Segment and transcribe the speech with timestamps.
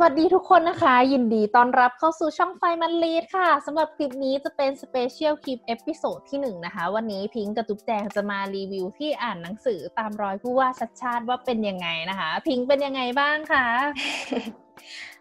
[0.00, 13.66] สวัสดีทุกคนนะคะ ยินดีต้อนรับเข้าสู่ช่องไฟมันลีดค่ะสำหรับคลิปนี้จะเป็น special clip episode ที่1 นะคะ วันนี้พิงค์กับจุ๊บแจงจะมารีวิวที่อ่านหนังสือตามรอยผู้ว่าชัชชาติว่าเป็นยังไงนะคะ พิงค์เป็นยังไงบ้างคะ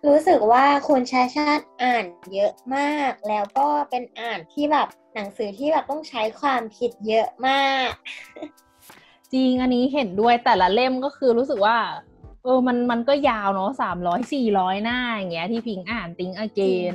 [0.08, 7.90] รู้สึกว่าคุณชัชชาติอ่านเยอะมาก แล้วก็เป็นอ่านที่แบบหนังสือที่แบบต้องใช้ความคิดเยอะมาก
[9.34, 16.93] จริงอันนี้เห็นด้วยแต่ละเล่มก็คือรู้สึกว่าเออมันมันก็ยาวเนาะสามร้อยสี่ร้อยหน้าอย่างเงี้ยที่พิงค์อ่านติงอเกน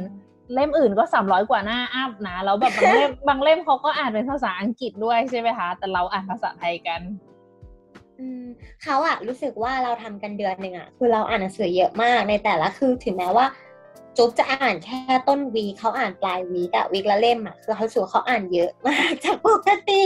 [0.55, 7.01] เล่มอื่นก็สามร้อยกว่าหน้าอัพนะแล้วแบบบางเล่มบางเล่มเขาก็อ่านเป็นภาษาอังกฤษด้วยใช่ไหมคะ แต่เราอ่านภาษาไทยกัน
[8.19, 8.45] อืม
[8.83, 13.47] เขาอะรู้สึกว่าเราทำกันเดือนหนึ่งอะคือเราอ่านหนังสือเยอะมากในแต่ละคือถึงแม้ว่า
[14.17, 20.05] จุ๊บจะอ่านแค่ต้นวีคเขาอ่านปลายวีคแต่วีคละเล่มอะคือเขาสูเขาอ่านเยอะมากจากปกติ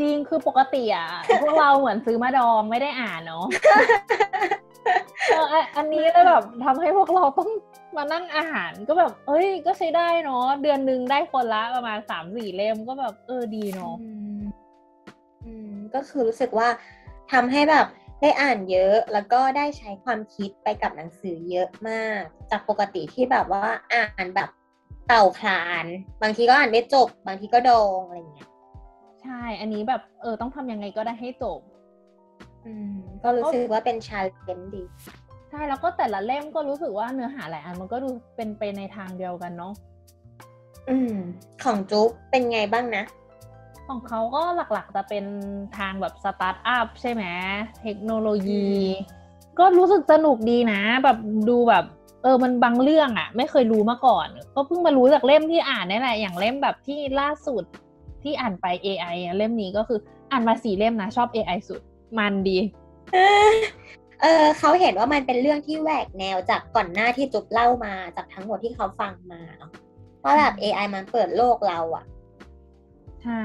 [0.00, 1.08] จริงคือปกติอะ
[1.42, 3.46] พวกเราเหมือนซื้อมาดองไม่ได้อ่านเนาะ
[5.30, 7.50] เอออะอันนี้เลยแบบทำให้พวกเราต้อง
[7.96, 14.40] มานั่งอาหารก็แบบ เอ้ย ก็ใช้ได้เนาะเดือนหนึ่งได้คนละประมาณสามสี่เล่มก็แบบเออดีเนาะอืม
[15.44, 16.68] อืมก็คือรู้สึกว่า
[17.32, 17.86] ทำให้แบบ
[18.20, 24.48] ได้อ่านเยอะแล้วก็ได้ใช้ความคิดไปกับหนังสือเยอะมาก จากปกติที่แบบว่าอ่านแบบ
[25.06, 25.86] เต่าคลาน
[26.22, 28.48] บางทีก็อ่านไม่จบ บางทีก็ดองอะไรอย่างเงี้ย
[29.24, 31.60] ใช่ อันนี้แบบเออต้องทำยังไงก็ได้ให้จบ
[32.66, 34.82] อืมก็รู้สึกว่าเป็น challenge ดี
[35.50, 39.72] ใช่ แล้วก็แต่ละเล่มก็รู้สึกว่าเนื้อหาหลายอันมันก็ดูเป็นไปในทางเดียวกันเนาะ
[40.90, 41.14] อืม
[41.64, 43.04] ของจุ๊บเป็นไงบ้างนะ
[43.88, 45.24] ของเขาก็หลักๆจะเป็น
[45.78, 47.24] ทางแบบสตาร์ทอัพใช่ไหม
[47.82, 48.68] เทคโนโลยี
[49.58, 51.84] ก็รู้สึกสนุกดีนะ แบบดูแบบ
[52.22, 57.64] เออ มันบางเรื่องอะไม่เคยรู้มาก่อน ก็เพิ่งมารู้จากเล่มที่อ่านนี่แหละ อย่างเล่มแบบที่ล่าสุด
[58.24, 59.98] ที่อ่านไป AI อะเล่มนี้ก็คือ
[60.30, 61.80] อ่านมาสี่เล่มนะ ชอบ AI สุด
[62.18, 62.58] มันดี
[64.22, 69.70] เออเขาเห็นว่ามันเป็นเรื่องที่แหวกแนวจากก่อนหน้าที่จุ๊บเล่ามาจากทั้งหมดที่เขาฟังมาเนาะ
[70.24, 72.04] ว่าแบบ AI มันเปิดโลกเราอะ
[73.22, 73.44] ใช่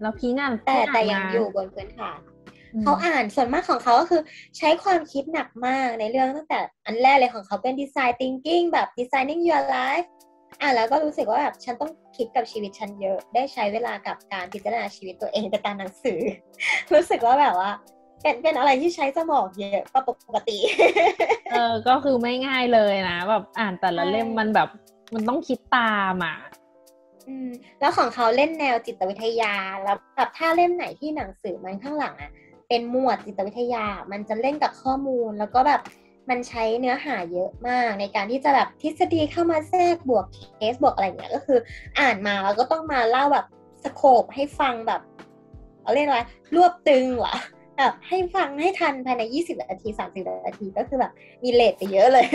[0.00, 2.18] แล้วพีงานแต่ที่แต่นยังมาอยู่บนพื้นฐาน
[2.74, 4.22] อืมเขาอ่านส่วนมากของเขาก็คือ
[4.58, 10.06] ใช้ความคิดหนักมากในเรื่องตั้งแต่อันแรกเลยของเขาเป็น design thinking แบบ designing your life
[10.60, 16.20] อ่านแล้วก็รู้สึกว่าแบบฉันต้องคิดกับชีวิตฉันเยอะ ได้ใช้เวลากับการพิจารณาชีวิตตัวเองจากการหนังสือ
[16.94, 17.70] รู้สึกว่าแบบว่า
[18.22, 20.58] เป็นเป็นอะไรที่ใช้สมองเยอะกว่าปกติ
[21.52, 24.68] เออ ก็คือไม่ง่ายเลยนะ แบบอ่านแต่ละใช่เล่มมันแบบ
[25.14, 26.36] มันต้องคิดตามอะ
[27.28, 27.50] อืม
[27.80, 32.30] แล้วของเขาเล่นแนวจิตวิทยา แล้วแบบถ้าเล่มไหนที่หนังสือมันข้างหลังอะ
[32.68, 35.80] เป็นหมวดจิตวิทยา มันจะเล่นกับข้อมูล แล้วก็แบบ
[36.30, 40.24] มันใช้เนื้อหาเยอะมากในการที่จะแบบทฤษฎีเข้ามาแทรกบวก
[40.56, 41.58] เคสบวกอะไรอย่างเงี้ยก็คือ
[41.98, 43.46] อ่านมาแล้วก็ต้องมาเล่าแบบ
[43.84, 45.00] สโคปให้ฟังแบบ
[45.82, 46.20] เอาเรียกอะไร
[46.54, 47.34] รวบตึงเหรอ
[47.78, 52.26] แบบให้ฟังให้ทันภายใน 20 นาที 30 นาทีก็คือแบบมีเลทไปเยอะเลย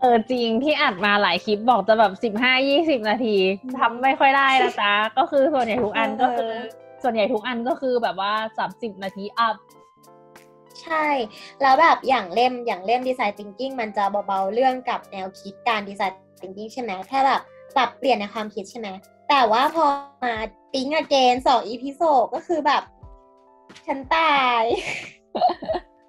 [0.00, 3.36] เออจริงที่อัดมาหลายคลิปบอกจะแบบสิบห้ายี่สิบนาที
[3.80, 6.64] ทำไม่ค่อยได้นะจ๊ะ ก็คือส่วนใหญ่ทุกอันก็คือเออ
[7.02, 9.54] ส่วนใหญ่ทุกอันก็คือแบบว่าสามสิบนาที up
[10.82, 11.06] ใช่
[11.62, 17.40] แล้วแบบอย่างเล่มอย่างเล่มดีไซน์ thinking มันจะเบาๆเรื่องกับแนวคิดการดีไซน์ thinking ใช่ไหมแค่แบบ
[17.76, 18.88] ปรับเปลี่ยนในความคิดใช่ไหม
[19.28, 19.84] แต่ว่าพอ
[20.24, 20.34] มา
[20.74, 22.82] Think Again สอง episode ก็คือแบบ
[23.86, 24.62] ฉันตาย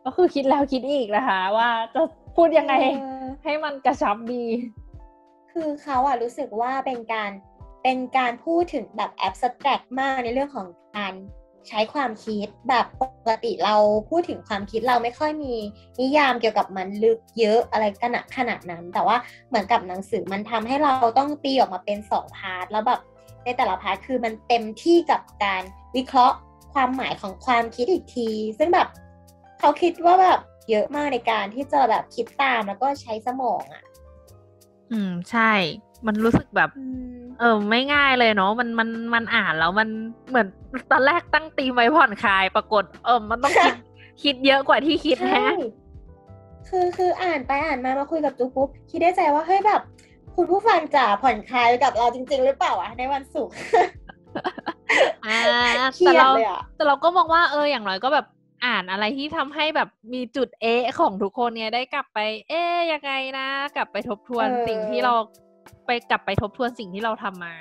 [0.05, 2.01] ก็คือคิดแล้วคิดอีกนะคะ ว่าจะ
[2.35, 4.43] พูดยังไงเออให้มันกระชับดี
[5.51, 7.31] คือเขาอะรู้สึกว่าเป็นการ
[7.83, 10.67] เป็นการพูดถึงแบบ abstract มากในเรื่องของ
[10.97, 11.13] การ
[11.69, 13.75] ใช้ความคิดแบบปกติเรา
[14.09, 15.53] พูดถึงความคิดเราไม่ค่อยมี
[15.99, 19.17] นิยามเกี่ยวกับมันลึกเยอะอะไรขนาดขนาดนั้น แต่ว่า
[19.49, 22.99] เหมือนกับหนังสือมันทำให้เราต้องตีออกมาเป็นสอง part แล้วแบบ
[23.43, 25.63] ในแต่ละ part คือมันเต็มที่กับการ
[25.95, 26.37] วิเคราะห์
[26.73, 28.87] ความหมายของความคิดอีกที ซึ่งแบบ
[29.59, 30.39] เขาคิดว่าแบบ
[30.69, 33.83] เยอะมากในการที่จะแบบคิดตามแล้วก็ใช้สมองอะ
[34.91, 35.51] อืมใช่
[36.07, 36.69] มันรู้สึกแบบ
[37.39, 39.89] เออไม่ง่ายเลยเนาะมันมันมันอ่านแล้วมัน
[40.29, 40.47] เหมือน
[40.91, 43.73] ตอนแรกตั้งตีมไว้ผ่อนคลาย ปรากฏ เออมันต้องคิด
[44.23, 45.55] คิดเยอะกว่าที่คิดใช่แฮะ
[46.69, 49.81] คือคืออ่านไปอ่านมามาคุยกับจุ๊บปุ๊บคิดได้ใจว่าเฮ้ยแบบ
[50.35, 53.53] คุณผู้ฟังจ๋าผ่อนคลายไปกับเราจริง ๆ หรือเปล่าวะในวันศุกร์
[55.25, 55.39] อ่า
[55.95, 58.25] เครีแต่ยดเราเลยอะแต่เราก็มองว่าเอออย่างน้อยก็แบบ
[58.65, 62.19] อ่านอะไรที่ทำให้แบบมีจุดเอะของทุกคนเนี่ยได้กลับไป
[62.49, 65.13] เอ๊ยยังไงนะ กลับไปทบทวนเออสิ่งที่เรา
[65.85, 67.55] ไปกลับไปทบทวนสิ่งที่เราทำมา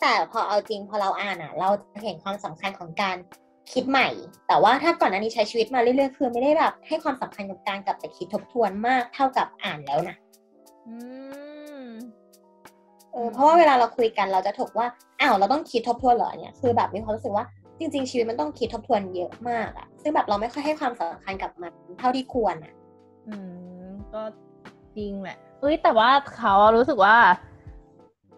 [0.00, 3.16] แต่พอเอาจริงพอเราอ่านอะ เราจะเห็นความสำคัญของการ
[3.72, 4.08] คิดใหม่
[4.48, 10.16] แต่ว่าถ้าก่อนหน้านี้ใช้ชีวิตมาเรื่อยๆคือไม่ได้แบบให้ความสำคัญกับการกลับไปคิดทบทวนมากเท่ากับอ่านแล้วนะ
[10.86, 10.94] อื
[11.82, 11.86] ม
[13.12, 14.86] เออเพราะว่าเวลาเราคุยกันเราจะถกว่า
[15.20, 17.44] อ้าวเราต้องคิดทบทวนเหรอเนี่ยคือแบบมีความรู้สึกว่า
[17.78, 22.74] จริง ๆ ชีวิตมันต้องคิดทบทวนเยอะมากอะซึ่งแบบเราไม่ค่อยให้ความสำคัญกับมันเท่าที่ควรอะ
[23.28, 23.34] อื
[23.84, 24.22] มก็
[24.96, 27.16] จริงแหละ เอ้ยแต่ว่าเขาอะรู้สึกว่า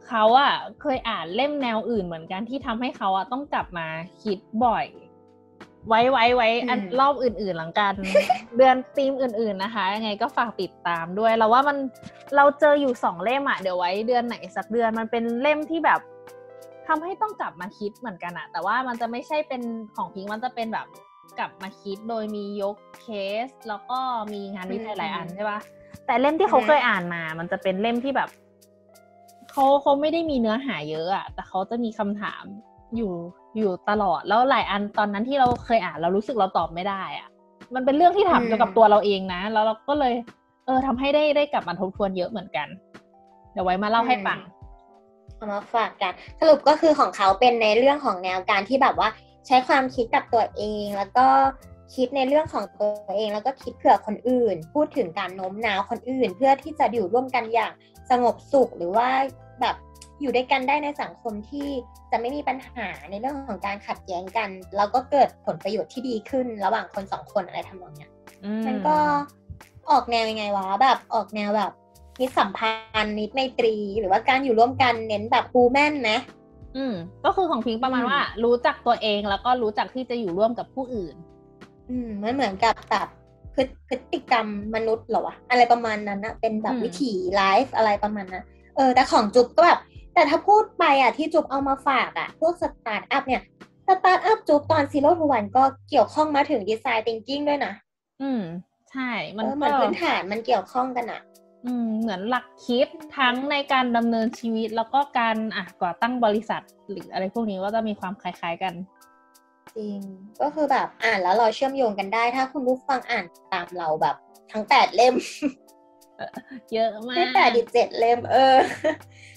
[0.07, 3.87] เขาอะเคยอ่านเล่มแนวอื่นเหมือนกันที่ทำให้เขาอะต้องกลับมา
[4.23, 4.87] คิดบ่อย
[5.89, 7.95] ไว้ไว้ไว้อันรอบอื่นๆหลังกัน
[8.57, 11.77] เดือนธีมอื่น ๆนะคะ ยังไงก็ฝากติดตามด้วยเราว่ามัน
[12.37, 16.01] เราเจออยู่สองเล่มอะเดี๋ยวไว้เดือนไหนสักเดือนมันเป็นเล่มที่แบบ
[16.87, 19.63] ทำให้ต้องกลับมาคิดเหมือนกันอะแต่ว่ามันจะไม่ใช่เป็น
[19.97, 20.87] ของพิงค์มันจะเป็นแบบ
[21.39, 23.07] กลับมาคิดโดยมียกเค
[23.47, 23.99] ส แล้วก็
[24.33, 25.61] มีงานวิจัยหลายอันใช่ปะ
[26.07, 28.29] แต่เล่มที่เขาเคยอ่านมา มันจะเป็นเล่มที่แบบ
[29.51, 32.45] เขาเขาไม่ได้มีเนื้อหาเยอะอะแต่เขาจะมีคำถาม
[32.97, 33.13] อยู่
[33.57, 37.29] อยู่ตลอดแล้วหลายอันตอนนั้นที่เราเคยอ่านเรารู้สึกเราตอบไม่ได้อะ
[37.75, 40.15] มันเป็นเรื่องที่ถามเกี่ยวกับตัวเราเองนะ แล้วเราก็เลย
[40.67, 42.69] เออทำให้ได้ได้กลับมาทบทวนเยอะเหมือนกัน
[43.53, 44.39] เดี๋ยวไว้มาเล่าให้ฟัง
[45.37, 49.09] เอามาฝากกันสรุปก็คือของเขาเป็นในเรื่องของแนวการที่แบบว่า
[49.47, 51.27] ใช้ความคิดกับตัวเอง แล้วก็
[51.95, 57.73] คิดในเรื่องของตัวเองแล้วก็คิดเผื่อคนอื่น พูดถึงการโน้มน้าวคนอื่น เพื่อที่จะอยู่ร่วมกันอย่าง
[58.11, 59.09] สงบสุขหรือว่า
[59.61, 59.77] แบบ
[60.21, 61.69] อยู่ด้วยกันได้ในสังคมที่
[62.11, 68.11] จะไม่มีปัญหาในเรื่องของการขัดแย้งกัน แล้วก็เกิดผลประโยชน์ที่ดีขึ้น ระหว่างคนสองคนอะไรทำนองเนี้ย
[68.45, 68.97] อืมันก็
[69.91, 71.73] ออกแนวยังไงวะแบบออกแนวแบบ
[72.21, 72.73] มิตรสัมพั
[73.05, 76.19] นธ์มิตรไมตรี หรือว่าการอยู่ร่วมกันเน้นแบบคูแม่นนะ
[76.77, 81.15] อืมก็คือของพิงค์ประมาณอืมว่า รู้จักตัวเองแล้วก็รู้จักที่จะอยู่ร่วมกับผู้อื่น
[81.91, 83.09] อืมมันเหมือนกับแบบ
[83.55, 88.45] พฤพฤติกรรมมนุษย์เหรอวะอะไรประมาณนั้นนะเป็นแบบอืมวิถีไลฟ์อะไรประมาณนั้น
[88.77, 89.81] เออ แต่ของจุ๊บก็แบบ
[90.15, 93.43] แต่ถ้าพูดไปอะที่จุ๊บเอามาฝากอะ พวกสตาร์ทอัพเนี่ย
[93.89, 97.73] สตาร์ทอัพจุ๊บตอน Zero to One ก็เกี่ยวข้องมาถึงดีไซน์ thinking ด้วยนะ
[98.23, 98.43] อืม
[98.91, 101.21] ใช่ มันเออก็เหมือนพื้นฐานมันเกี่ยวข้องกันอะ
[101.67, 102.89] อืม เหมือนหลักคิด
[103.19, 108.75] ทั้งในการดำเนินชีวิตแล้วก็การอะก่อตั้งบริษัท หรืออะไรพวกนี้ก็จะมีความคล้ายๆกัน
[109.77, 109.99] จริง
[110.43, 114.17] ก็คือแบบอ่านแล้วเราเชื่อมโยงกันได้ ถ้าคุณผู้ฟังอ่านตามเราแบบ
[114.53, 115.15] ทั้งแปดเล่ม
[116.73, 118.57] เยอะมากไม่แปดดิเจ็ดเล่ม เออ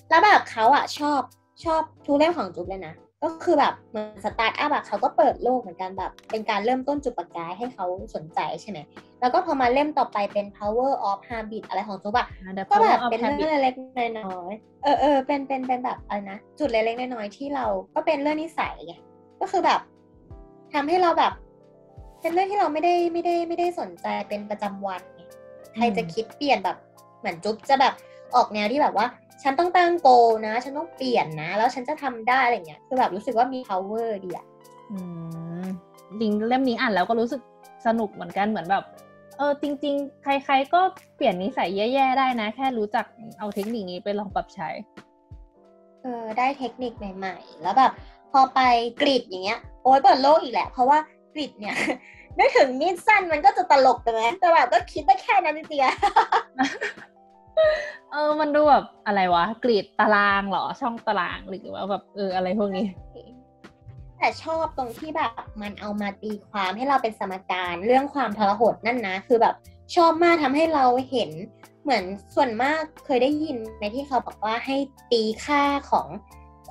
[0.10, 1.22] แล้วแบบเขาอะชอบ
[1.64, 7.86] ชอบทุกเล่มของจุ๊บเลยนะก็คือแบบเหมือนสตาร์ทอัพอะเขาก็เปิดโลกเหมือนกันแบบ เป็นการเริ่มต้นจุดประกายให้เขา
[8.16, 8.80] สนใจใช่ไหม
[9.22, 17.66] แล้วก็พอมาเล่มต่อไปเป็น power of habit อะไรของจุ๊บอะอะ The ก็แบบ Power of เป็นเรื่อง Habit เล็กๆน้อยๆเออเออเป็นเป็นเป็นแบบอะไรนะ จุดเล็กๆน้อยๆที่เรา
[17.96, 18.94] ก็เป็นเรื่องนิสัยไง
[19.42, 19.80] ก็คือแบบ
[20.73, 21.33] ทำให้เราแบบ
[22.21, 25.21] เป็นเรื่องที่เราไม่ได้ไม่ได้ไม่ได้สนใจเป็นประจำวันไง
[25.75, 26.77] ใครจะคิดเปลี่ยนแบบ
[27.19, 27.94] เหมือนจุ๊บจะแบบ
[28.35, 29.07] ออกแนวที่แบบว่า
[29.44, 30.09] ฉันต้องตั้งโก
[30.47, 34.45] นะ ฉันต้องเปลี่ยนนะ แล้วฉันจะทำได้อะไรเงี้ยคือแบบรู้สึกว่ามี power ดีอะ
[34.91, 34.97] อื
[35.63, 35.65] ม
[36.09, 37.41] จริงเล่มนี้อ่านแล้วก็รู้สึก
[37.85, 38.83] สนุกเหมือนกันเหมือนแบบ
[39.38, 40.81] เออจริง ๆ ใคร ๆ ก็
[41.15, 43.06] เปลี่ยนนิสัยแย่ๆได้นะ แค่รู้จัก
[43.39, 44.69] เอาเทคนิคนี้ไปลองปรับใช้
[46.03, 48.60] เออได้เทคนิคใหม่ ๆ แล้วแบบพ อไป
[49.02, 50.98] กรีดอย่างเงี้ย โอ้ยเปิดโลกอีกแหละ เพราะว่า
[51.34, 51.76] กรีดเนี่ย
[52.38, 55.96] นึกถึงมีดสั้นมันก็จะตลกไปไหมแต่แบบก็คิดได้แค่นั้นจริงๆอะ
[58.12, 62.86] เออ มันดูแบบอะไรวะ กรีดตารางเหรอ ช่องตารางหรือว่าแบบเอออะไรพวกนี้
[64.18, 69.56] แต่ชอบตรงที่แบบมันเอามาตีความให้เราเป็นสมการเรื่องความทรหดนั่นนะ คือแบบ
[69.96, 71.30] ชอบมากทำให้เราเห็น
[71.84, 72.04] เหมือน
[72.36, 74.77] ส่วนมากเคยได้ยินในที่เขาบอกว่าให้
[75.12, 75.62] ตีค่า
[75.92, 76.08] ของ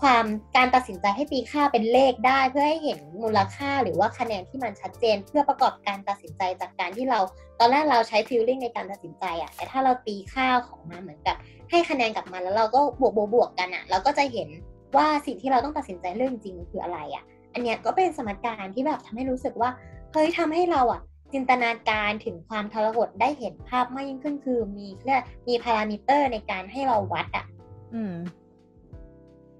[0.04, 7.20] ความการตัดสินใจให้ตีค่าเป็นเลขได้เพื่อให้เห็นมูลค่าหรือว่าคะแนนที่มันชัดเจน เพื่อประกอบการตัดสินใจจากการที่เรา
[7.58, 11.36] ตอนแรกเราใช้ feeling ในการตัดสินใจอะแต่ถ้าเราตีค่าของมันเหมือนกับ
[11.70, 14.48] ให้คะแนนกลับมาแล้วเราก็บวกบวกบวกกันอะเราก็จะเห็น
[14.96, 19.70] ว่าสิ่งที่เราต้องตัดสินใจเรื่องจริงมันคืออะไรอะอันเนี้ยก็เป็นสมการที่แบบทำให้รู้สึกว่า
[20.12, 21.00] เฮ้ยทำให้เราอะ
[21.32, 27.46] จินตนาการถึงความทรหดได้เห็นภาพมากยิ่งขึ้นคือมีเรียกมีพารามิเตอร์ในการให้เราวัดอะ
[27.94, 28.14] อืม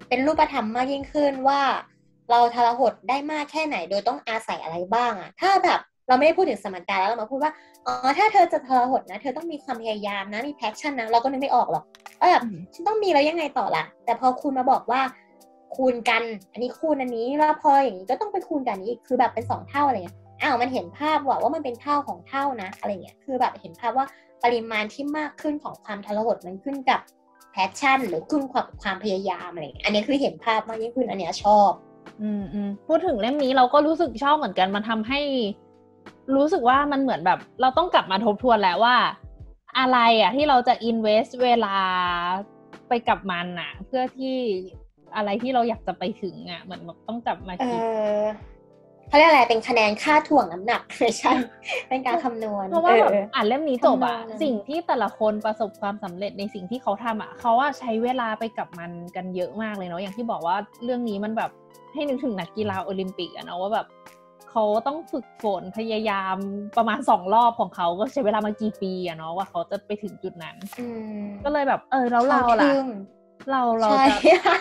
[0.09, 1.61] เป็นรูปธรรมมากยิ่งขึ้นว่า
[2.31, 7.51] เราทรหดได้มากแค่ไหน โดยต้องอาศัยอะไรบ้างอะถ้าแบบเราไม่ได้พูดถึงสมการแล้วเรามาพูดว่า
[7.85, 11.83] อ๋อถ้าเธอจะทรหดนะ เธอต้องมีความพยายามนะมี passion นะเราก็นึกไม่ออกหรอก
[12.19, 15.01] ว่าแบบอืมฉันต้องมีแล้วยังไงต่อล่ะ แต่พอคุณมาบอกว่า
[15.75, 24.05] คูณกัน อันนี้คูณอันนี้แล้วพออย่างนี้ก็ต้องไปคูณกันนี้อีกคือแบบเป็นสองเท่าอะไรเงี้ยอ้าวมันเห็นภาพว่าว่ามันเป็นเท่าของเท่านะอะไรเงี้ยคือแบบเห็นภาพว่า
[24.43, 26.99] ปริมาณที่มากขึ้นของความทรหดมันขึ้นกับ
[27.55, 31.71] แพชชั่น หรือขึ้นความความพยายามอะไรอย่างเงี้ยอันนี้คือเห็นภาพมากยิ่งขึ้นอันเนี้ยชอบ
[32.21, 35.21] อืมอืมพูดถึงเล่มนี้เราก็รู้สึกชอบเหมือนกันมันทำให้
[36.35, 38.97] รู้สึกว่ามันเหมือนแบบ เราต้องกลับมาทบทวนแล้วว่า
[39.79, 41.77] อะไรอะที่เราจะ invest เวลา
[42.89, 44.37] ไปกับมันอะเพื่อที่
[45.15, 47.81] อะไรที่เราอยากจะไปถึงอะเหมือนแบบต้องกลับมาเอคิด
[48.23, 48.25] อ
[49.07, 51.33] เขาเรียกอะไรเป็นคะแนนค่าถ่วงน้ำหนักไม่ใช่
[51.89, 61.51] เป็นการคำนวณเพราะว่าแบบอออ่านเล่มนี้จบอะคำนวณสิ่งที่แต่ละคนประสบความสำเร็จในสิ่งที่เขาทำอะเขาว่าใช้เวลาไปกับมันกันเยอะมากเลยเนาะอย่างที่บอกว่าเรื่องนี้มันแบบ
[61.93, 63.87] ให้นึกถึงนักกีฬาโอลิมปิกอะเนาะว่าแบบ
[64.49, 66.35] เขาต้องฝึกฝนพยายาม
[66.77, 72.85] ประมาณสองรอบของเขาก็ใช้เวลามากี่ปีอะเนาะว่าเขาจะไปถึงจุดนั้นอืมก็เลยแบบเออแล้วเราล่ะทึ่ง
[73.51, 74.05] เราเราใช่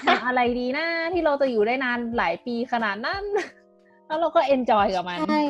[0.07, 3.25] จะทำอะไรดีนะที่เราจะอยู่ได้นานหลายปีขนาดนั้น
[4.07, 5.43] แล้วเราก็เอนจอยกับมันใช่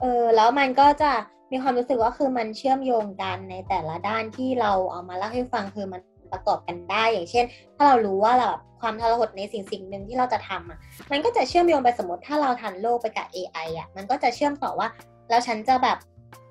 [0.00, 1.12] เออแล้วมันก็จะ
[1.50, 6.00] มีความรู้สึกว่าคือมันเชื่อมโยงกันในแต่ละด้านที่เราเอามาเล่าให้ฟังคือมัน
[6.32, 7.44] ประกอบกันได้ อย่างเช่น
[7.76, 10.78] ถ้าเรารู้ว่าเราแบบความทรหดในสิ่งสิ่งหนึ่งที่เราจะทำอะ
[11.10, 14.88] มันก็จะเชื่อมโยงไปสมมติถ้าเราทันโลกไปกับ AI อะ มันก็จะเชื่อมต่อว่า
[15.28, 15.98] แล้วฉันจะแบบ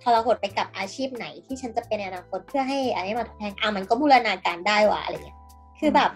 [0.04, 5.38] ทรหดไปกับอาชีพไหนที่ฉันจะเป็นในอนาคตเพื่อให้อันนี้มาทดแทนอะมันก็บูรณาการได้ว่ะอะไรเงี้ย
[5.80, 6.12] คือแบบ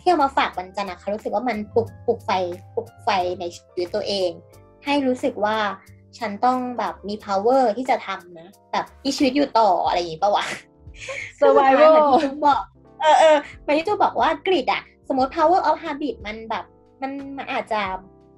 [0.00, 2.30] ที่เอามาฝากวันจันทร์นะคะรู้สึกว่ามันปลุกปลุกไฟ
[2.74, 3.08] ปลุกไฟ
[3.40, 4.30] ในชีวิตตัวเอง
[4.84, 5.56] ให้รู้สึกว่า
[6.18, 10.44] ฉันต้องแบบมี power ที่จะทำนะ แบบมีชีวิตอยู่ต่ออะไรอย่างงี้ปะวะ
[11.38, 12.62] survival เหมือนที่จูบอก
[13.00, 16.64] เออเออเหมือนที่จูบอกว่ากริดอะสมมติ power of habit มันแบบ
[17.02, 17.80] มันมันอาจจะ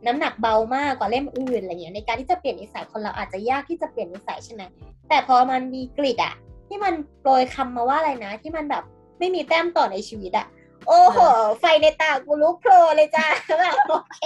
[0.06, 4.62] น้ำหนักเบามากกว่าเล่มอื่นอะไรเงี้ยในการที่จะเปลี่ยนนิสัยคนเราอาจจะยากที่จะเปลี่ยนนิสัยใช่ไหม
[5.09, 6.35] แต่พอมันมีกริดอะ
[6.68, 8.85] ที่มันโปรยคำมาว่าอะไรนะ ที่มันแบบ
[9.18, 10.47] ไม่มีแต้มต่อในชีวิตอะ
[10.88, 11.19] โอ้โห
[11.61, 13.26] ไฟในตากูลุกโผล่เลยจ้า
[13.61, 14.21] แบบโอเค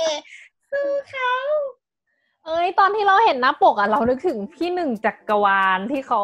[0.70, 1.32] สู้เขา
[2.46, 6.20] เอ้ยตอนที่เราเห็นหน้าปกอะเรานึกถึงพี่หนึ่งจักกรวาลที่เขา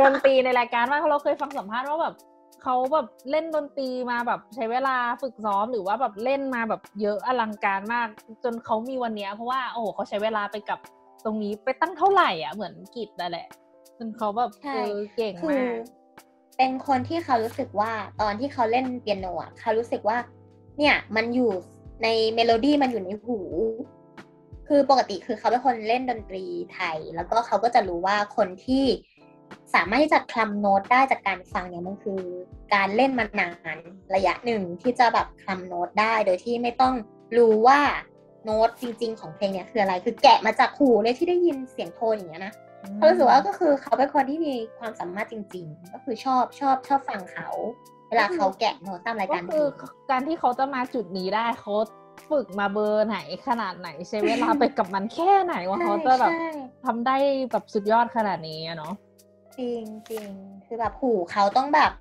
[0.00, 2.14] ดนตรีในรายการมากเราเคยฟังสัมภาษณ์ว่าแบบ
[2.62, 8.08] เขาแบบเล่นดนตรีมาแบบใช้เวลาฝึกซ้อมหรือว่าแบบเล่นมาแบบเยอะอลังการมาก
[8.44, 10.78] จนเขามีวันเนี้ยเพราะว่าโอ้โหเขาใช้เวลาไปกับ
[11.24, 13.46] ตรงนี้ไปตั้งเท่าไหร่อะเหมือนกิจนั่นแหละ
[13.98, 15.99] จนเขาแบบใช่เออเก่งมาก คือ
[16.62, 20.18] เป็นคนที่เขารู้สึกว่าตอนที่เขาเล่นเปียโนอะเขารู้สึกว่า
[20.78, 21.50] เนี่ยมันอยู่
[22.02, 23.38] ในเมโลดี้มันอยู่ในหู
[24.68, 28.84] คือปกติคือเขาเป็นคนเล่นดนตรีไทย แล้วก็เขาก็จะรู้ว่าคนที่
[29.74, 32.20] สามารถที่จะคลำโน้ตได้จากการฟังเนี่ยมันคือ
[32.74, 33.76] การเล่นมานาน
[34.14, 36.94] ระยะหนึ่งที่จะแบบคลำโน้ตได้ โดยที่ไม่ต้อง
[37.36, 37.80] รู้ว่า
[38.44, 42.54] โน้ตจริง ๆ ของเพลงเนี่ยคืออะไร คือแกะมาจากหูเลยที่ได้ยินเสียงโทนอย่างเงี้ยนะ
[42.96, 47.48] เขารู้สึกว่าก็คือเขาเป็นคนที่มีความสามารถจริง ๆ ก็คือชอบชอบชอบฟังเขา
[48.08, 51.74] เวลาเขาแกะโน้ตตามรายก็การคือทีการที่เขาจะมาจุดนี้ได้เขา
[52.30, 53.18] ฝึกมาเบอร์ไหน
[53.48, 56.48] ขนาดไหนใช้เวลาไปกับมันแค่ไหนว่าเขาจะแบบใช่
[56.84, 57.16] ทำได้
[57.50, 58.94] แบบสุดยอดขนาดนี้อะเนาะ
[59.56, 60.28] จริงจริง
[60.66, 61.92] คือแบบหูเขาต้องแบบ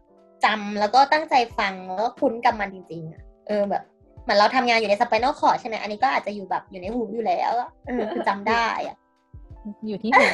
[0.46, 3.84] จำแล้วก็ตั้งใจฟังแล้วก็คุ้นกับมันจริงๆอะเออแบบ
[4.24, 8.96] เหมือนเราทำงานอยู่ใน spinal cord ใช่ไหมอันนี้ก็อาจจะอยู่แบบอยู่ในหูอยู่แล้วอะเออคือจำได้อะ
[9.88, 10.30] อยู่ที่หัว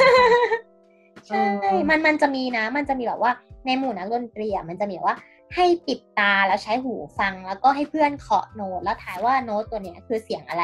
[1.27, 3.32] ใช่เออมันมันจะมีนะ มันจะมีแบบว่า
[3.65, 5.17] ในหมู่นักดนตรีอะมันจะมีแบบว่า
[5.55, 10.63] ให้ปิดตาแล้วใช้หูฟังแล้วก็ให้เพื่อนเคาะโน้ตแล้วทายว่าโน้ตตัวเนี้ยคือเสียงอะไร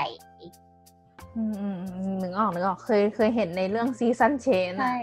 [1.38, 4.96] อืมอืมอืมนึกออกนึกออกเคยเคยเห็นในเรื่อง Seasons Change ใช่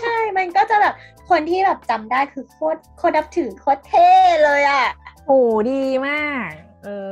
[0.00, 0.94] ใช่ มันก็จะแบบ
[1.30, 4.10] คนที่แบบจำได้คือโคตรโคตรนับถือโคตรเท่
[4.44, 4.84] เลยอะ
[5.26, 5.38] โอ้
[5.70, 6.50] ดีมาก
[6.84, 7.10] เออ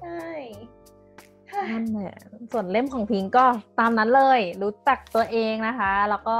[0.00, 0.24] ใช่
[1.70, 2.14] นั่นแหละ
[2.52, 3.44] ส่วนเล่มของพิงก็
[3.78, 6.38] ตามนั้นเลย รู้จักตัวเองนะคะ แล้วก็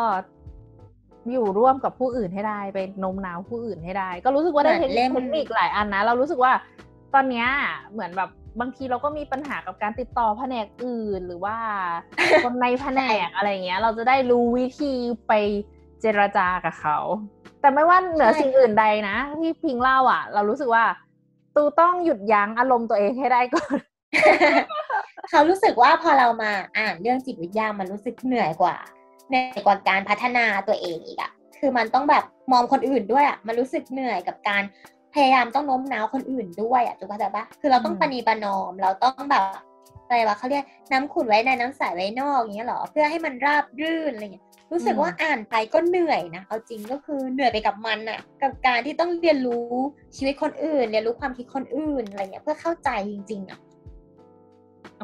[1.33, 6.53] อยู่ร่วมกับผู้อื่นให้ได้ไปโน้มน้าวผู้อื่นให้ได้ ก็รู้สึกว่าได้เทคนิคเทคนิคหลายอันนะ เรารู้สึกว่า
[7.15, 7.49] ตอนเนี้ย
[7.93, 8.31] เหมือนแบบ
[8.61, 11.57] บางทีเราก็มีปัญหากับการติดต่อแผนกอื่นหรือว่า
[12.45, 14.93] คนในแผนกอะไรเงี้ย เราจะได้รู้วิธี
[15.29, 15.33] ไป
[16.01, 16.99] เจรจากับเขา
[17.61, 20.85] แต่ไม่ว่าเหนือสิ่งอื่นใดนะที่พิงเล่าอะ เรารู้สึกว่า
[21.55, 23.77] ตูต้องหยุดยั้งอารมณ์ตัวเองให้ได้ก่อน
[25.31, 28.77] เขารู้สึกว่าพอเรามาอ่านเรื่องจิตวิทยามันรู้สึกเหนื่อยกว่า
[29.29, 34.63] เหนื่อยกว่าการพัฒนาตัวเองอีกอะคือมันต้องแบบมองคนอื่นด้วยอะมันรู้สึกเหนื่อยกับการ
[35.15, 39.43] พยายามต้องโน้มน้าวคนอื่นด้วยอะจุกเข้าใจปะคือเราต้องปณีประนอม เราต้องแบบ
[40.07, 49.73] อะไรวะเขาเรียกน้ำขุ่นไว้ในน้ำใสไว้นอกอย่างเงี้ยเหรอเพื่อให้มันราบรื่นอะไรเงี้ยรู้สึกว่าอ่านไปก็เหนื่อยนะเอาจริงก็คือเหนื่อยไปกับมันอะกับการที่ต้องเรียนรู้
[50.17, 53.59] ชีวิตคนอื่น เรียนรู้ความคิดคนอื่นอะไรเงี้ยเพื่อเข้าใจจริงๆอะ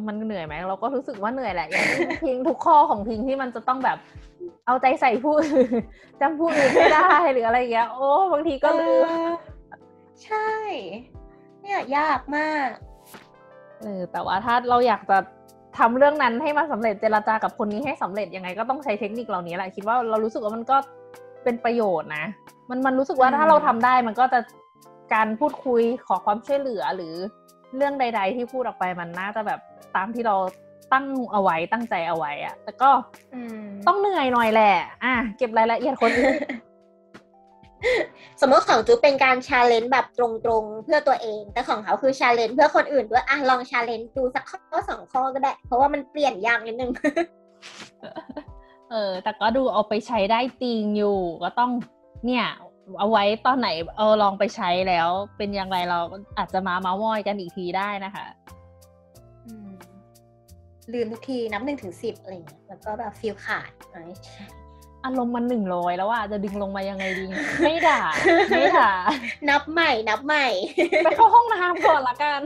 [0.09, 3.99] มันเหนื่อยไหมเราก็รู้สึกว่าเหนื่อยแหละอย่างที่พิงทุกข้อของพิงที่มันจะต้องแบบ
[4.67, 5.73] เอาใจใส่ผู้อื่น
[6.21, 9.31] จำผู้อื่นไม่ได้หรืออะไรอย่างเงี้ย โอ้บางทีก็ลืมเออ
[10.25, 10.51] ใช่
[11.63, 12.69] เนี่ยยากมาก
[13.81, 15.19] เออแต่ว่าถ้าเราอยากจะ
[15.79, 20.77] ทำเรื่องนั้นให้มันสำเร็จเจรจากับคนนี้ให้สำเร็จยังไงก็ต้องใช้เทคนิคเหล่านี้แหละคิดว่าเรารู้สึกว่ามันก็
[21.45, 22.25] เป็นประโยชน์นะ
[22.71, 24.41] มันมันรู้สึกว่าอืมถ้าเราทำได้มันก็จะ
[25.15, 27.15] การพูดคุยขอความช่วยเหลือหรือ
[27.77, 29.61] เรื่องใด ๆ ที่พูดออกไปมันน่าจะแบบ
[29.97, 30.37] ตามที่เรา
[30.93, 32.91] ตั้งเอาไว้ตั้งใจเอาไว้อะแต่ก็
[33.35, 34.75] อืมต้องเหนื่อยหน่อยแหละ
[35.05, 36.37] อะเก็บรายละเอียดคนอื่น
[38.41, 46.91] สมมติของจุ๊บเป็นการ challenge แบบตรงๆ เพื่อตัวเอง แต่ของเขาคือ challenge เพื่อคนอื่นด้วยอะลอง challenge ดูสักข้อสองข้อก็ได้ เพราะว่ามันเปลี่ยนยากนิดนึง
[48.91, 51.71] เออ แต่ก็ดูเอาไปใช้ได้จริงอยู่ ก็ต้อง
[52.27, 52.47] เนี่ย
[52.99, 55.99] เอาไว้ตอนไหนเออลองไปใช้แล้ว เป็นยังไงเรา
[56.39, 58.27] อาจจะมาเมาส์มอยกันอีกทีได้นะคะ
[59.47, 59.71] อืม
[60.93, 64.45] ลืมทุกทีนับหนึ่งถึงสิบอะไรอย่างเงี้ยแล้วก็แบบฟิวส์ขาดไม่ใช่
[65.05, 67.27] อารมณ์มันหนึ่งร้อยแล้วว่าจะดึงลงมายังไงดี
[67.65, 68.01] ไม่ด่า
[68.51, 68.93] ไม่ด่า
[69.49, 70.47] นับใหม่ นับใหม่
[71.05, 72.41] ไปเข้าห้องน้ำก่อนละกัน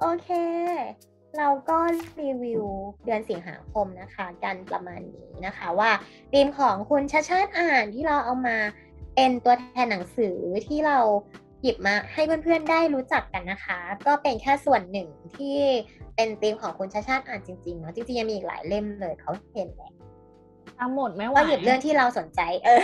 [0.00, 0.28] โอเค
[1.38, 1.78] เราก็
[2.20, 2.64] รีวิว
[3.04, 5.90] เดือนสิงหาคมนะคะ กันประมาณนี้นะคะว่า
[6.32, 8.56] ธีมของคุณชาชาติอ่านที่เราเอามา
[9.14, 10.98] เป็นตัวแทนหนังสือที่เรา
[11.62, 15.58] หยิบมาให้เพื่อนๆได้รู้จักกันนะคะ ก็เป็นแค่ส่วนหนึ่งที่
[16.16, 19.92] เป็นธีมของคุณชัชชาติอ่านจริงๆเนาะจริงๆยังมีอีกหลายเล่มเลยเขาเห็นแหละ
[20.78, 22.82] ทั้งหมดไม่ไหวก็หยิบเรื่องที่เราสนใจ เออ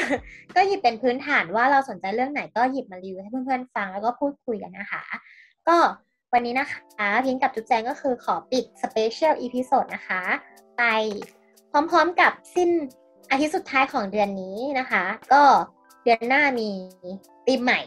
[0.56, 5.02] ก็หยิบเป็นพื้นฐานว่าเราสนใจเรื่องไหนก็หยิบมารีวิวให้เพื่อนๆฟังแล้วก็พูดคุยกันนะคะ
[5.68, 5.76] ก็
[6.34, 10.22] วันนี้นะคะพิงค์กับจุ๊บแจงก็คือขอปิด special episode นะคะ
[10.78, 10.82] ไป
[11.70, 12.70] พร้อมๆกับสิ้น
[13.30, 15.42] อาทิตย์สุดท้ายของเดือนนี้นะคะ ก็
[16.04, 16.70] เดือนหน้ามี
[17.46, 17.80] ธีมใหม่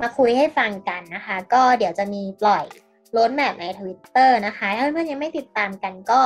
[0.00, 2.64] มาคุยให้ฟังกันนะคะ ก็เดี๋ยวจะมีปล่อย
[3.12, 6.20] โรดแมพใน Twitter นะคะถ้าเพื่อนยังไม่ติดตามกันก็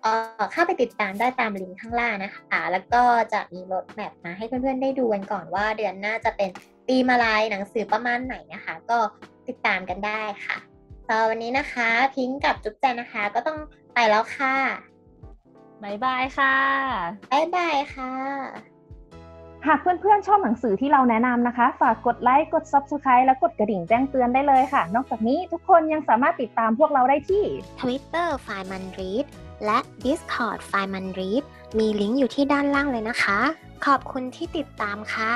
[0.00, 6.50] เอ่อเข้าไปติดตามได้ตามลิงก์ข้างล่างนะคะ แล้วก็จะมีรถแมพมาให้เพื่อนๆได้ดูกันก่อนว่าเดือนหน้าจะเป็น
[6.88, 8.98] ตีมอะไรหนังสือประมาณไหนนะคะ ก็
[9.48, 10.56] ติดตามกันได้ค่ะ
[11.06, 13.58] สำหรับวันนี้นะคะ พิงค์กับจุ๊บแจนนะคะ ก็ต้อง
[13.94, 14.54] ไปแล้วค่ะ
[15.82, 16.56] บายบายค่ะ
[17.30, 18.12] บ๊ายบายค่ะ
[19.66, 27.44] หากเพื่อนๆชอบหนังสือที่เราแนะนำนะคะ ฝากกดไลค์ กด Subscribe และกดกระดิ่งแจ้งเตือนได้เลยค่ะ นอกจากนี้ทุกคนยังสามารถติดตามพวกเราได้ที่
[27.80, 29.26] Twitter f i m a n r e a d
[29.64, 31.42] และ Discord f i m a n r e a d
[31.78, 33.40] มีลิงก์อยู่ที่ด้านล่างเลยนะคะ
[33.86, 35.34] ขอบคุณที่ติดตามค่ะ